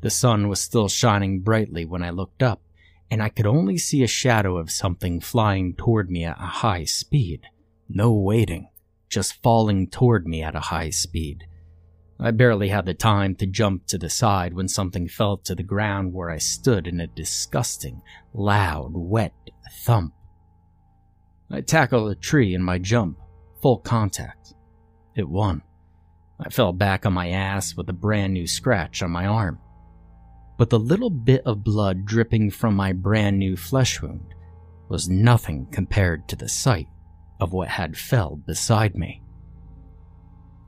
The 0.00 0.10
sun 0.10 0.48
was 0.48 0.60
still 0.60 0.88
shining 0.88 1.40
brightly 1.40 1.84
when 1.84 2.02
I 2.04 2.10
looked 2.10 2.42
up, 2.44 2.62
and 3.10 3.20
I 3.20 3.28
could 3.28 3.46
only 3.46 3.76
see 3.76 4.04
a 4.04 4.08
shadow 4.08 4.56
of 4.56 4.70
something 4.70 5.20
flying 5.20 5.74
toward 5.74 6.10
me 6.10 6.24
at 6.24 6.38
a 6.38 6.62
high 6.62 6.84
speed. 6.84 7.42
No 7.88 8.12
waiting, 8.12 8.68
just 9.08 9.42
falling 9.42 9.88
toward 9.88 10.26
me 10.26 10.42
at 10.42 10.54
a 10.54 10.60
high 10.60 10.90
speed. 10.90 11.46
I 12.20 12.32
barely 12.32 12.68
had 12.68 12.84
the 12.84 12.94
time 12.94 13.36
to 13.36 13.46
jump 13.46 13.86
to 13.86 13.98
the 13.98 14.10
side 14.10 14.52
when 14.52 14.66
something 14.68 15.06
fell 15.06 15.36
to 15.38 15.54
the 15.54 15.62
ground 15.62 16.12
where 16.12 16.30
I 16.30 16.38
stood 16.38 16.88
in 16.88 17.00
a 17.00 17.06
disgusting, 17.06 18.02
loud, 18.34 18.90
wet 18.92 19.32
thump. 19.84 20.14
I 21.50 21.60
tackled 21.60 22.10
a 22.10 22.16
tree 22.16 22.54
in 22.54 22.62
my 22.62 22.78
jump, 22.78 23.18
full 23.62 23.78
contact. 23.78 24.54
It 25.14 25.28
won. 25.28 25.62
I 26.40 26.50
fell 26.50 26.72
back 26.72 27.06
on 27.06 27.12
my 27.12 27.30
ass 27.30 27.76
with 27.76 27.88
a 27.88 27.94
brand 27.94 28.34
new 28.34 28.46
scratch 28.46 29.02
on 29.02 29.10
my 29.10 29.26
arm. 29.26 29.60
But 30.58 30.70
the 30.70 30.78
little 30.78 31.10
bit 31.10 31.42
of 31.46 31.62
blood 31.62 32.04
dripping 32.04 32.50
from 32.50 32.74
my 32.74 32.92
brand 32.92 33.38
new 33.38 33.56
flesh 33.56 34.02
wound 34.02 34.34
was 34.88 35.08
nothing 35.08 35.66
compared 35.70 36.28
to 36.28 36.36
the 36.36 36.48
sight 36.48 36.88
of 37.40 37.52
what 37.52 37.68
had 37.68 37.96
fell 37.96 38.36
beside 38.36 38.96
me. 38.96 39.22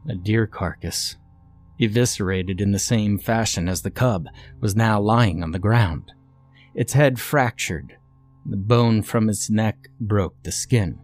A 0.09 0.15
deer 0.15 0.47
carcass 0.47 1.17
eviscerated 1.81 2.61
in 2.61 2.73
the 2.73 2.79
same 2.79 3.19
fashion 3.19 3.69
as 3.69 3.83
the 3.83 3.91
cub, 3.91 4.29
was 4.61 4.77
now 4.77 5.01
lying 5.01 5.43
on 5.43 5.51
the 5.51 5.59
ground. 5.59 6.13
Its 6.75 6.93
head 6.93 7.19
fractured. 7.19 7.97
The 8.47 8.57
bone 8.57 9.03
from 9.03 9.29
its 9.29 9.51
neck 9.51 9.89
broke 10.01 10.43
the 10.43 10.53
skin, 10.53 10.99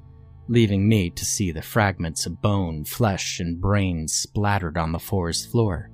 leaving 0.49 0.89
me 0.89 1.11
to 1.11 1.25
see 1.25 1.51
the 1.51 1.63
fragments 1.63 2.27
of 2.27 2.43
bone, 2.43 2.85
flesh, 2.85 3.41
and 3.41 3.61
brain 3.61 4.07
splattered 4.07 4.77
on 4.77 4.93
the 4.93 4.99
forest 4.99 5.51
floor. 5.51 5.91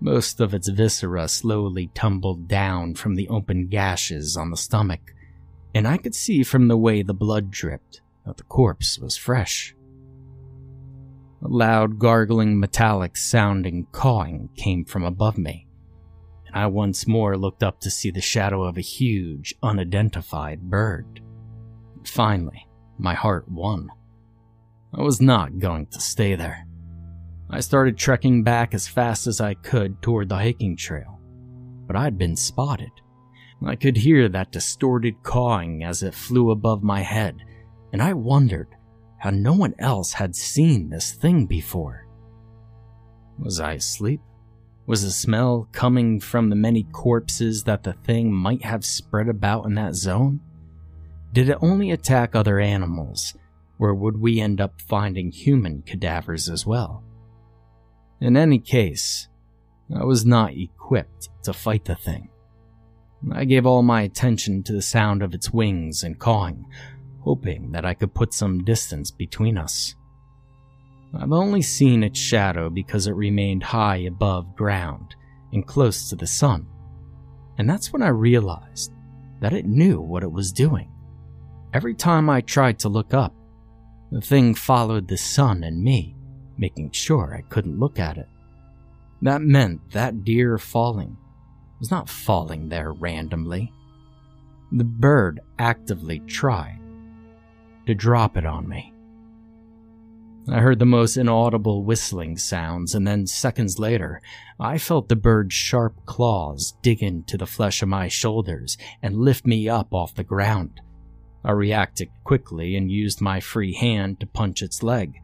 Most 0.00 0.40
of 0.40 0.52
its 0.52 0.68
viscera 0.68 1.28
slowly 1.28 1.90
tumbled 1.94 2.48
down 2.48 2.94
from 2.94 3.14
the 3.14 3.28
open 3.28 3.68
gashes 3.68 4.36
on 4.36 4.50
the 4.50 4.56
stomach, 4.56 5.14
and 5.74 5.88
I 5.88 5.96
could 5.96 6.14
see 6.14 6.42
from 6.42 6.68
the 6.68 6.76
way 6.76 7.02
the 7.02 7.14
blood 7.14 7.50
dripped 7.50 8.00
that 8.26 8.36
the 8.36 8.42
corpse 8.44 8.98
was 8.98 9.16
fresh. 9.16 9.74
A 11.42 11.48
loud, 11.48 11.98
gargling, 11.98 12.58
metallic 12.58 13.16
sounding 13.16 13.86
cawing 13.92 14.48
came 14.56 14.84
from 14.84 15.04
above 15.04 15.38
me, 15.38 15.68
and 16.46 16.56
I 16.56 16.66
once 16.66 17.06
more 17.06 17.36
looked 17.36 17.62
up 17.62 17.80
to 17.80 17.90
see 17.90 18.10
the 18.10 18.20
shadow 18.20 18.64
of 18.64 18.76
a 18.76 18.82
huge, 18.82 19.54
unidentified 19.62 20.62
bird. 20.62 21.20
Finally, 22.04 22.66
my 22.98 23.14
heart 23.14 23.48
won. 23.48 23.90
I 24.94 25.02
was 25.02 25.20
not 25.20 25.58
going 25.58 25.86
to 25.88 26.00
stay 26.00 26.34
there. 26.34 26.66
I 27.50 27.60
started 27.60 27.96
trekking 27.96 28.42
back 28.42 28.74
as 28.74 28.88
fast 28.88 29.26
as 29.26 29.40
I 29.40 29.54
could 29.54 30.02
toward 30.02 30.28
the 30.28 30.36
hiking 30.36 30.76
trail, 30.76 31.20
but 31.86 31.94
I'd 31.94 32.18
been 32.18 32.36
spotted. 32.36 32.90
I 33.64 33.76
could 33.76 33.96
hear 33.96 34.28
that 34.28 34.52
distorted 34.52 35.22
cawing 35.22 35.84
as 35.84 36.02
it 36.02 36.14
flew 36.14 36.50
above 36.50 36.82
my 36.82 37.02
head, 37.02 37.36
and 37.92 38.02
I 38.02 38.12
wondered 38.12 38.68
how 39.18 39.30
no 39.30 39.54
one 39.54 39.74
else 39.78 40.12
had 40.12 40.36
seen 40.36 40.90
this 40.90 41.12
thing 41.12 41.46
before. 41.46 42.06
Was 43.38 43.60
I 43.60 43.72
asleep? 43.74 44.20
Was 44.86 45.02
the 45.02 45.10
smell 45.10 45.68
coming 45.72 46.20
from 46.20 46.48
the 46.48 46.56
many 46.56 46.84
corpses 46.84 47.64
that 47.64 47.82
the 47.82 47.92
thing 47.92 48.32
might 48.32 48.64
have 48.64 48.84
spread 48.84 49.28
about 49.28 49.66
in 49.66 49.74
that 49.74 49.94
zone? 49.94 50.40
Did 51.32 51.48
it 51.48 51.58
only 51.60 51.90
attack 51.90 52.34
other 52.34 52.60
animals, 52.60 53.34
or 53.78 53.94
would 53.94 54.18
we 54.18 54.40
end 54.40 54.60
up 54.60 54.80
finding 54.80 55.32
human 55.32 55.82
cadavers 55.82 56.48
as 56.48 56.64
well? 56.64 57.02
In 58.20 58.36
any 58.36 58.58
case, 58.58 59.28
I 59.94 60.04
was 60.04 60.24
not 60.24 60.52
equipped 60.56 61.28
to 61.42 61.52
fight 61.52 61.84
the 61.84 61.94
thing. 61.94 62.30
I 63.32 63.44
gave 63.44 63.66
all 63.66 63.82
my 63.82 64.02
attention 64.02 64.62
to 64.64 64.72
the 64.72 64.82
sound 64.82 65.22
of 65.22 65.34
its 65.34 65.52
wings 65.52 66.02
and 66.02 66.18
cawing, 66.18 66.66
hoping 67.26 67.72
that 67.72 67.84
I 67.84 67.92
could 67.92 68.14
put 68.14 68.32
some 68.32 68.62
distance 68.62 69.10
between 69.10 69.58
us. 69.58 69.96
I've 71.12 71.32
only 71.32 71.60
seen 71.60 72.04
its 72.04 72.20
shadow 72.20 72.70
because 72.70 73.08
it 73.08 73.16
remained 73.16 73.64
high 73.64 73.96
above 73.96 74.54
ground 74.54 75.16
and 75.52 75.66
close 75.66 76.08
to 76.08 76.16
the 76.16 76.26
sun, 76.26 76.68
and 77.58 77.68
that's 77.68 77.92
when 77.92 78.02
I 78.02 78.08
realized 78.08 78.92
that 79.40 79.52
it 79.52 79.66
knew 79.66 80.00
what 80.00 80.22
it 80.22 80.30
was 80.30 80.52
doing. 80.52 80.88
Every 81.74 81.94
time 81.94 82.30
I 82.30 82.42
tried 82.42 82.78
to 82.80 82.88
look 82.88 83.12
up, 83.12 83.34
the 84.12 84.20
thing 84.20 84.54
followed 84.54 85.08
the 85.08 85.16
sun 85.16 85.64
and 85.64 85.82
me, 85.82 86.14
making 86.56 86.92
sure 86.92 87.34
I 87.34 87.48
couldn't 87.50 87.80
look 87.80 87.98
at 87.98 88.18
it. 88.18 88.28
That 89.22 89.42
meant 89.42 89.90
that 89.90 90.22
deer 90.22 90.58
falling 90.58 91.16
was 91.80 91.90
not 91.90 92.08
falling 92.08 92.68
there 92.68 92.92
randomly. 92.92 93.72
The 94.70 94.84
bird 94.84 95.40
actively 95.58 96.20
tried 96.20 96.78
to 97.86 97.94
drop 97.94 98.36
it 98.36 98.46
on 98.46 98.68
me. 98.68 98.92
I 100.48 100.60
heard 100.60 100.78
the 100.78 100.86
most 100.86 101.16
inaudible 101.16 101.82
whistling 101.82 102.36
sounds, 102.36 102.94
and 102.94 103.04
then 103.04 103.26
seconds 103.26 103.80
later, 103.80 104.22
I 104.60 104.78
felt 104.78 105.08
the 105.08 105.16
bird's 105.16 105.54
sharp 105.54 106.06
claws 106.06 106.74
dig 106.82 107.02
into 107.02 107.36
the 107.36 107.46
flesh 107.46 107.82
of 107.82 107.88
my 107.88 108.06
shoulders 108.06 108.78
and 109.02 109.16
lift 109.16 109.44
me 109.44 109.68
up 109.68 109.92
off 109.92 110.14
the 110.14 110.22
ground. 110.22 110.80
I 111.44 111.50
reacted 111.50 112.10
quickly 112.22 112.76
and 112.76 112.90
used 112.90 113.20
my 113.20 113.40
free 113.40 113.74
hand 113.74 114.20
to 114.20 114.26
punch 114.26 114.62
its 114.62 114.84
leg, 114.84 115.14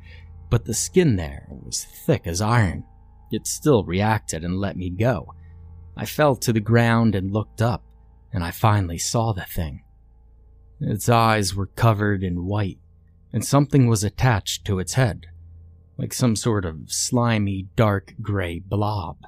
but 0.50 0.64
the 0.64 0.74
skin 0.74 1.14
there 1.14 1.46
was 1.50 1.84
thick 1.84 2.26
as 2.26 2.40
iron. 2.40 2.84
It 3.30 3.46
still 3.46 3.84
reacted 3.84 4.44
and 4.44 4.58
let 4.58 4.76
me 4.76 4.90
go. 4.90 5.34
I 5.96 6.04
fell 6.04 6.34
to 6.36 6.52
the 6.52 6.60
ground 6.60 7.14
and 7.14 7.32
looked 7.32 7.62
up, 7.62 7.84
and 8.32 8.42
I 8.42 8.50
finally 8.50 8.98
saw 8.98 9.32
the 9.32 9.44
thing. 9.44 9.84
Its 10.84 11.08
eyes 11.08 11.54
were 11.54 11.66
covered 11.66 12.24
in 12.24 12.44
white, 12.44 12.78
and 13.32 13.44
something 13.44 13.86
was 13.86 14.02
attached 14.02 14.64
to 14.64 14.78
its 14.78 14.94
head, 14.94 15.26
like 15.96 16.12
some 16.12 16.34
sort 16.34 16.64
of 16.64 16.90
slimy, 16.90 17.68
dark 17.76 18.14
gray 18.20 18.58
blob. 18.58 19.18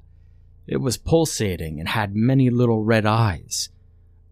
It 0.67 0.79
was 0.79 0.97
pulsating 0.97 1.79
and 1.79 1.89
had 1.89 2.17
many 2.17 2.51
little 2.51 2.83
red 2.83 3.07
eyes. 3.07 3.69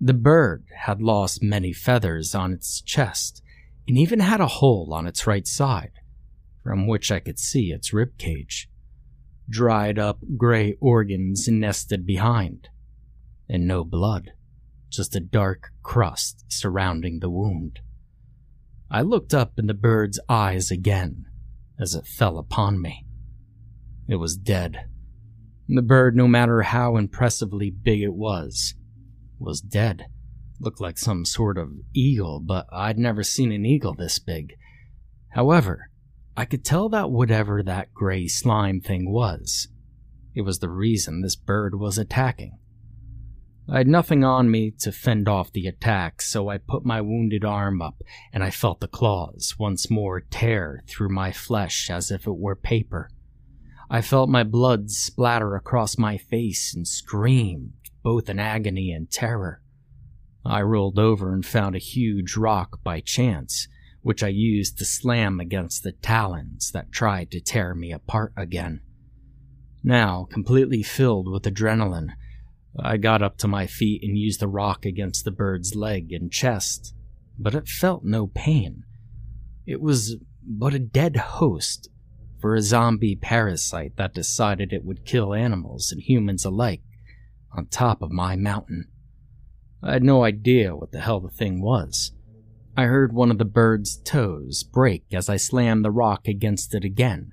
The 0.01 0.15
bird 0.15 0.65
had 0.75 1.01
lost 1.01 1.43
many 1.43 1.73
feathers 1.73 2.35
on 2.35 2.53
its 2.53 2.81
chest 2.81 3.43
and 3.87 3.97
even 3.97 4.21
had 4.21 4.41
a 4.41 4.47
hole 4.47 4.93
on 4.93 5.07
its 5.07 5.27
right 5.27 5.47
side, 5.47 5.93
from 6.63 6.87
which 6.87 7.13
I 7.13 7.21
could 7.21 7.39
see 7.39 7.71
its 7.71 7.93
rib 7.93 8.19
cage. 8.19 8.69
Dried 9.49 9.99
up 9.99 10.19
gray 10.37 10.77
organs 10.81 11.47
nested 11.47 12.07
behind, 12.07 12.69
and 13.49 13.67
no 13.67 13.85
blood 13.85 14.33
just 14.93 15.17
a 15.17 15.21
dark 15.21 15.72
crust 15.83 16.45
surrounding 16.49 17.21
the 17.21 17.31
wound. 17.31 17.81
I 18.91 19.03
looked 19.03 19.33
up 19.33 19.59
in 19.59 19.67
the 19.67 19.75
bird's 19.75 20.21
eyes 20.29 20.71
again, 20.71 21.25
as 21.81 21.95
it 21.95 22.07
fell 22.07 22.39
upon 22.39 22.81
me. 22.81 23.07
It 24.09 24.17
was 24.17 24.37
dead. 24.37 24.87
The 25.69 25.83
bird, 25.83 26.15
no 26.15 26.29
matter 26.29 26.63
how 26.63 26.97
impressively 26.97 27.71
big 27.71 28.03
it 28.03 28.15
was, 28.15 28.75
was 29.39 29.61
dead. 29.61 30.07
Looked 30.61 30.81
like 30.81 30.99
some 30.99 31.25
sort 31.25 31.57
of 31.57 31.73
eagle, 31.95 32.41
but 32.41 32.67
I'd 32.71 32.99
never 32.99 33.23
seen 33.23 33.51
an 33.53 33.65
eagle 33.65 33.95
this 33.95 34.19
big. 34.19 34.55
However, 35.31 35.89
I 36.37 36.45
could 36.45 36.65
tell 36.65 36.89
that 36.91 37.11
whatever 37.11 37.63
that 37.63 37.95
gray 37.95 38.27
slime 38.27 38.81
thing 38.81 39.11
was, 39.11 39.69
it 40.35 40.43
was 40.43 40.59
the 40.59 40.71
reason 40.71 41.21
this 41.21 41.37
bird 41.37 41.79
was 41.79 41.99
attacking. 41.99 42.59
I 43.69 43.79
had 43.79 43.89
nothing 43.89 44.25
on 44.25 44.51
me 44.51 44.73
to 44.81 44.91
fend 44.91 45.29
off 45.29 45.53
the 45.53 45.67
attack, 45.67 46.21
so 46.21 46.49
I 46.49 46.59
put 46.59 46.85
my 46.85 47.01
wounded 47.01 47.45
arm 47.45 47.81
up 47.81 48.03
and 48.33 48.43
I 48.43 48.51
felt 48.51 48.81
the 48.81 48.89
claws 48.89 49.55
once 49.59 49.89
more 49.89 50.21
tear 50.21 50.83
through 50.89 51.11
my 51.11 51.31
flesh 51.31 51.89
as 51.89 52.11
if 52.11 52.27
it 52.27 52.37
were 52.37 52.57
paper. 52.57 53.09
I 53.89 54.01
felt 54.01 54.29
my 54.29 54.43
blood 54.43 54.91
splatter 54.91 55.55
across 55.55 55.97
my 55.97 56.19
face 56.19 56.75
and 56.75 56.89
screamed, 56.89 57.75
both 58.03 58.29
in 58.29 58.39
agony 58.39 58.91
and 58.91 59.11
terror. 59.11 59.63
I 60.45 60.63
rolled 60.63 60.99
over 60.99 61.33
and 61.33 61.47
found 61.47 61.77
a 61.77 61.79
huge 61.79 62.37
rock 62.37 62.83
by 62.83 63.01
chance, 63.01 63.69
which 64.01 64.25
I 64.25 64.29
used 64.29 64.77
to 64.79 64.85
slam 64.85 65.39
against 65.39 65.85
the 65.85 65.93
talons 65.93 66.73
that 66.73 66.91
tried 66.91 67.31
to 67.31 67.41
tear 67.41 67.75
me 67.75 67.93
apart 67.93 68.33
again. 68.37 68.81
Now, 69.85 70.27
completely 70.31 70.83
filled 70.83 71.31
with 71.31 71.45
adrenaline, 71.45 72.15
I 72.79 72.97
got 72.97 73.23
up 73.23 73.37
to 73.39 73.49
my 73.49 73.67
feet 73.67 74.03
and 74.03 74.17
used 74.17 74.41
the 74.41 74.49
rock 74.49 74.87
against 74.87 75.25
the 75.25 75.31
bird's 75.31 75.75
leg 75.75 76.13
and 76.13 76.33
chest, 76.33 76.95
but 77.39 77.55
it 77.55 77.69
felt 77.69 78.05
no 78.05 78.29
pain. 78.29 78.85
It 79.67 79.81
was 79.81 80.17
but 80.45 80.75
a 80.75 80.79
dead 80.79 81.17
host 81.17 81.89
for 82.41 82.55
a 82.55 82.63
zombie 82.63 83.15
parasite 83.15 83.97
that 83.97 84.15
decided 84.15 84.73
it 84.73 84.85
would 84.85 85.05
kill 85.05 85.35
animals 85.35 85.93
and 85.93 86.01
humans 86.01 86.45
alike 86.45 86.83
on 87.53 87.67
top 87.67 88.03
of 88.03 88.11
my 88.11 88.37
mountain. 88.37 88.89
I 89.83 89.93
had 89.93 90.03
no 90.03 90.25
idea 90.25 90.75
what 90.75 90.93
the 90.93 91.01
hell 91.01 91.21
the 91.21 91.29
thing 91.29 91.61
was. 91.61 92.13
I 92.77 92.85
heard 92.85 93.13
one 93.13 93.31
of 93.31 93.39
the 93.39 93.45
bird's 93.45 93.99
toes 93.99 94.63
break 94.63 95.05
as 95.13 95.29
I 95.29 95.37
slammed 95.37 95.85
the 95.85 95.91
rock 95.91 96.27
against 96.27 96.75
it 96.75 96.85
again, 96.85 97.33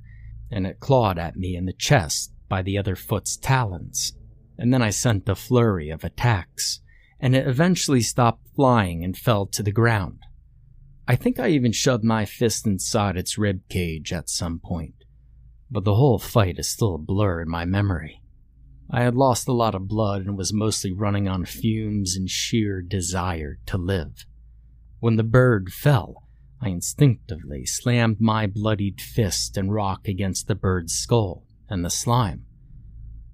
and 0.51 0.67
it 0.67 0.81
clawed 0.81 1.17
at 1.17 1.38
me 1.38 1.55
in 1.55 1.65
the 1.65 1.74
chest 1.74 2.34
by 2.50 2.62
the 2.62 2.77
other 2.77 2.96
foot's 2.96 3.38
talons 3.38 4.13
and 4.59 4.73
then 4.73 4.81
I 4.81 4.89
sent 4.89 5.29
a 5.29 5.35
flurry 5.35 5.89
of 5.89 6.03
attacks, 6.03 6.81
and 7.17 7.33
it 7.33 7.47
eventually 7.47 8.01
stopped 8.01 8.45
flying 8.55 9.05
and 9.05 9.17
fell 9.17 9.45
to 9.47 9.63
the 9.63 9.71
ground. 9.71 10.19
I 11.07 11.15
think 11.15 11.39
I 11.39 11.47
even 11.47 11.71
shoved 11.71 12.03
my 12.03 12.25
fist 12.25 12.67
inside 12.67 13.15
its 13.15 13.37
rib 13.37 13.61
cage 13.69 14.11
at 14.11 14.29
some 14.29 14.59
point, 14.59 15.05
but 15.71 15.85
the 15.85 15.95
whole 15.95 16.19
fight 16.19 16.59
is 16.59 16.69
still 16.69 16.95
a 16.95 16.99
blur 16.99 17.41
in 17.41 17.49
my 17.49 17.63
memory. 17.63 18.21
I 18.91 19.03
had 19.03 19.15
lost 19.15 19.47
a 19.47 19.53
lot 19.53 19.75
of 19.75 19.87
blood 19.87 20.25
and 20.25 20.37
was 20.37 20.51
mostly 20.51 20.91
running 20.91 21.27
on 21.27 21.45
fumes 21.45 22.17
and 22.17 22.29
sheer 22.29 22.81
desire 22.81 23.59
to 23.67 23.77
live. 23.77 24.25
When 24.99 25.15
the 25.15 25.23
bird 25.23 25.71
fell, 25.71 26.27
I 26.61 26.67
instinctively 26.67 27.65
slammed 27.65 28.19
my 28.19 28.45
bloodied 28.45 28.99
fist 28.99 29.55
and 29.55 29.73
rock 29.73 30.09
against 30.09 30.47
the 30.47 30.55
bird's 30.55 30.93
skull 30.93 31.45
and 31.69 31.85
the 31.85 31.89
slime 31.89 32.45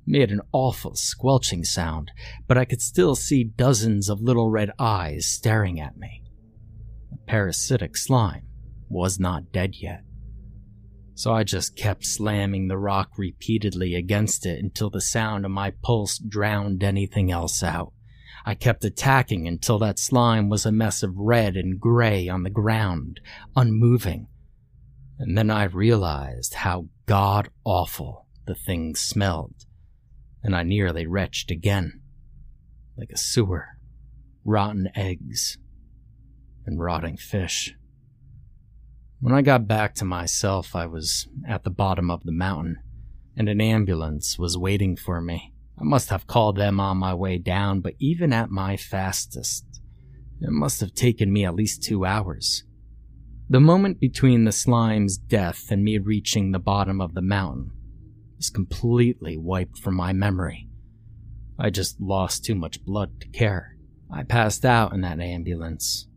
made 0.05 0.31
an 0.31 0.41
awful 0.51 0.95
squelching 0.95 1.63
sound, 1.63 2.11
but 2.47 2.57
I 2.57 2.65
could 2.65 2.81
still 2.81 3.15
see 3.15 3.43
dozens 3.43 4.09
of 4.09 4.21
little 4.21 4.49
red 4.49 4.71
eyes 4.77 5.25
staring 5.25 5.79
at 5.79 5.97
me. 5.97 6.23
The 7.11 7.17
parasitic 7.27 7.97
slime 7.97 8.47
was 8.89 9.19
not 9.19 9.51
dead 9.51 9.75
yet. 9.75 10.01
So 11.15 11.33
I 11.33 11.43
just 11.43 11.77
kept 11.77 12.05
slamming 12.05 12.67
the 12.67 12.77
rock 12.77 13.11
repeatedly 13.17 13.95
against 13.95 14.45
it 14.45 14.59
until 14.59 14.89
the 14.89 15.01
sound 15.01 15.45
of 15.45 15.51
my 15.51 15.71
pulse 15.81 16.17
drowned 16.17 16.83
anything 16.83 17.31
else 17.31 17.63
out. 17.63 17.93
I 18.45 18.53
kept 18.53 18.85
attacking 18.85 19.47
until 19.47 19.79
that 19.79 19.97
slime 19.97 20.49
was 20.49 20.65
a 20.65 20.71
mess 20.71 21.01
of 21.01 21.17
red 21.17 21.55
and 21.55 21.79
gray 21.79 22.27
on 22.27 22.43
the 22.43 22.49
ground, 22.49 23.21
unmoving. 23.55 24.27
And 25.17 25.37
then 25.37 25.49
I 25.49 25.63
realized 25.63 26.55
how 26.55 26.89
god 27.05 27.49
awful 27.63 28.27
the 28.45 28.53
thing 28.53 28.93
smelled 28.93 29.64
and 30.45 30.55
I 30.55 30.61
nearly 30.61 31.07
retched 31.07 31.49
again, 31.49 32.01
like 32.95 33.09
a 33.09 33.17
sewer, 33.17 33.65
rotten 34.45 34.89
eggs, 34.95 35.57
and 36.67 36.79
rotting 36.79 37.17
fish. 37.17 37.73
When 39.19 39.33
I 39.33 39.41
got 39.41 39.67
back 39.67 39.95
to 39.95 40.05
myself, 40.05 40.75
I 40.75 40.85
was 40.85 41.27
at 41.47 41.63
the 41.63 41.71
bottom 41.71 42.11
of 42.11 42.23
the 42.23 42.31
mountain, 42.31 42.77
and 43.35 43.49
an 43.49 43.59
ambulance 43.59 44.37
was 44.37 44.55
waiting 44.55 44.95
for 44.95 45.19
me. 45.19 45.51
I 45.79 45.83
must 45.83 46.09
have 46.09 46.27
called 46.27 46.57
them 46.57 46.79
on 46.79 46.97
my 46.97 47.15
way 47.15 47.39
down, 47.39 47.81
but 47.81 47.95
even 47.97 48.31
at 48.31 48.51
my 48.51 48.77
fastest, 48.77 49.65
it 50.39 50.51
must 50.51 50.79
have 50.79 50.93
taken 50.93 51.33
me 51.33 51.43
at 51.43 51.55
least 51.55 51.81
two 51.81 52.05
hours. 52.05 52.63
The 53.49 53.59
moment 53.59 53.99
between 53.99 54.43
the 54.43 54.51
slime's 54.51 55.17
death 55.17 55.71
and 55.71 55.83
me 55.83 55.97
reaching 55.97 56.51
the 56.51 56.59
bottom 56.59 57.01
of 57.01 57.15
the 57.15 57.23
mountain 57.23 57.71
completely 58.49 59.37
wiped 59.37 59.79
from 59.79 59.95
my 59.95 60.13
memory. 60.13 60.67
I 61.57 61.69
just 61.69 61.99
lost 62.01 62.43
too 62.43 62.55
much 62.55 62.83
blood 62.83 63.19
to 63.21 63.27
care. 63.27 63.77
I 64.11 64.23
passed 64.23 64.65
out 64.65 64.93
in 64.93 65.01
that 65.01 65.19
ambulance, 65.19 66.07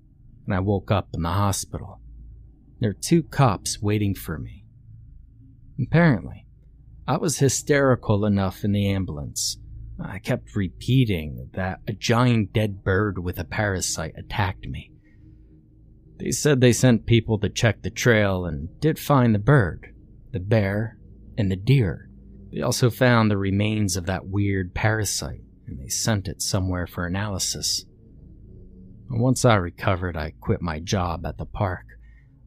and 0.47 0.55
I 0.55 0.61
woke 0.61 0.91
up 0.91 1.09
in 1.15 1.23
the 1.23 1.29
hospital. 1.29 2.01
There 2.81 2.91
were 2.91 2.95
two 2.95 3.23
cops 3.23 3.81
waiting 3.81 4.15
for 4.15 4.39
me. 4.39 4.65
Apparently, 5.81 6.47
I 7.07 7.17
was 7.17 7.39
hysterical 7.39 8.25
enough 8.27 8.65
in 8.65 8.73
the 8.73 8.89
ambulance. 8.89 9.59
I 10.01 10.19
kept 10.19 10.55
repeating 10.55 11.51
that 11.55 11.81
a 11.89 11.93
giant 11.93 12.53
dead 12.53 12.85
bird 12.85 13.19
with 13.19 13.39
a 13.39 13.45
parasite 13.45 14.15
attacked 14.17 14.67
me. 14.67 14.93
They 16.19 16.31
said 16.31 16.61
they 16.61 16.73
sent 16.73 17.07
people 17.07 17.39
to 17.39 17.49
check 17.49 17.83
the 17.83 17.91
trail 17.91 18.45
and 18.45 18.69
did 18.81 18.99
find 18.99 19.35
the 19.35 19.39
bird, 19.39 19.95
the 20.33 20.41
bear, 20.41 20.99
and 21.37 21.51
the 21.51 21.57
deer. 21.57 22.08
They 22.53 22.63
also 22.63 22.91
found 22.91 23.31
the 23.31 23.37
remains 23.37 23.97
of 23.97 24.07
that 24.07 24.27
weird 24.27 24.75
parasite, 24.75 25.43
and 25.67 25.79
they 25.79 25.89
sent 25.89 26.29
it 26.29 26.41
somewhere 26.41 26.87
for 26.87 27.07
analysis. 27.07 27.85
Once 29.11 29.45
I 29.45 29.55
recovered, 29.57 30.17
I 30.17 30.33
quit 30.41 30.61
my 30.61 30.81
job 30.81 31.25
at 31.27 31.39
the 31.39 31.47
park. 31.47 31.85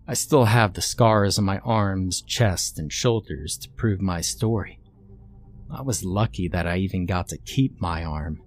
I 0.08 0.14
still 0.14 0.46
have 0.46 0.74
the 0.74 0.82
scars 0.82 1.38
on 1.38 1.46
my 1.46 1.60
arms, 1.60 2.22
chest, 2.22 2.78
and 2.80 2.92
shoulders 2.92 3.58
to 3.60 3.70
prove 3.70 4.02
my 4.02 4.22
story. 4.22 4.80
I 5.74 5.82
was 5.82 6.04
lucky 6.04 6.48
that 6.50 6.68
I 6.68 6.78
even 6.78 7.06
got 7.06 7.30
to 7.30 7.38
keep 7.38 7.80
my 7.80 8.04
arm, 8.04 8.42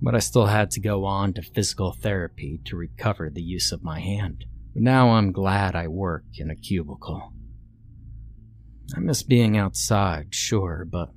but 0.00 0.14
I 0.14 0.20
still 0.20 0.46
had 0.46 0.70
to 0.72 0.80
go 0.80 1.04
on 1.04 1.34
to 1.34 1.42
physical 1.42 1.92
therapy 1.92 2.60
to 2.64 2.76
recover 2.76 3.28
the 3.28 3.42
use 3.42 3.70
of 3.70 3.82
my 3.82 4.00
hand. 4.00 4.44
But 4.72 4.82
now 4.82 5.10
I'm 5.10 5.32
glad 5.32 5.76
I 5.76 5.88
work 5.88 6.24
in 6.38 6.50
a 6.50 6.56
cubicle. 6.56 7.32
I 8.96 9.00
miss 9.00 9.22
being 9.22 9.56
outside, 9.56 10.34
sure, 10.34 10.86
but 10.88 11.10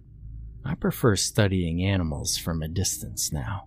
I 0.66 0.76
prefer 0.76 1.16
studying 1.16 1.84
animals 1.84 2.38
from 2.38 2.62
a 2.62 2.68
distance 2.68 3.32
now. 3.32 3.67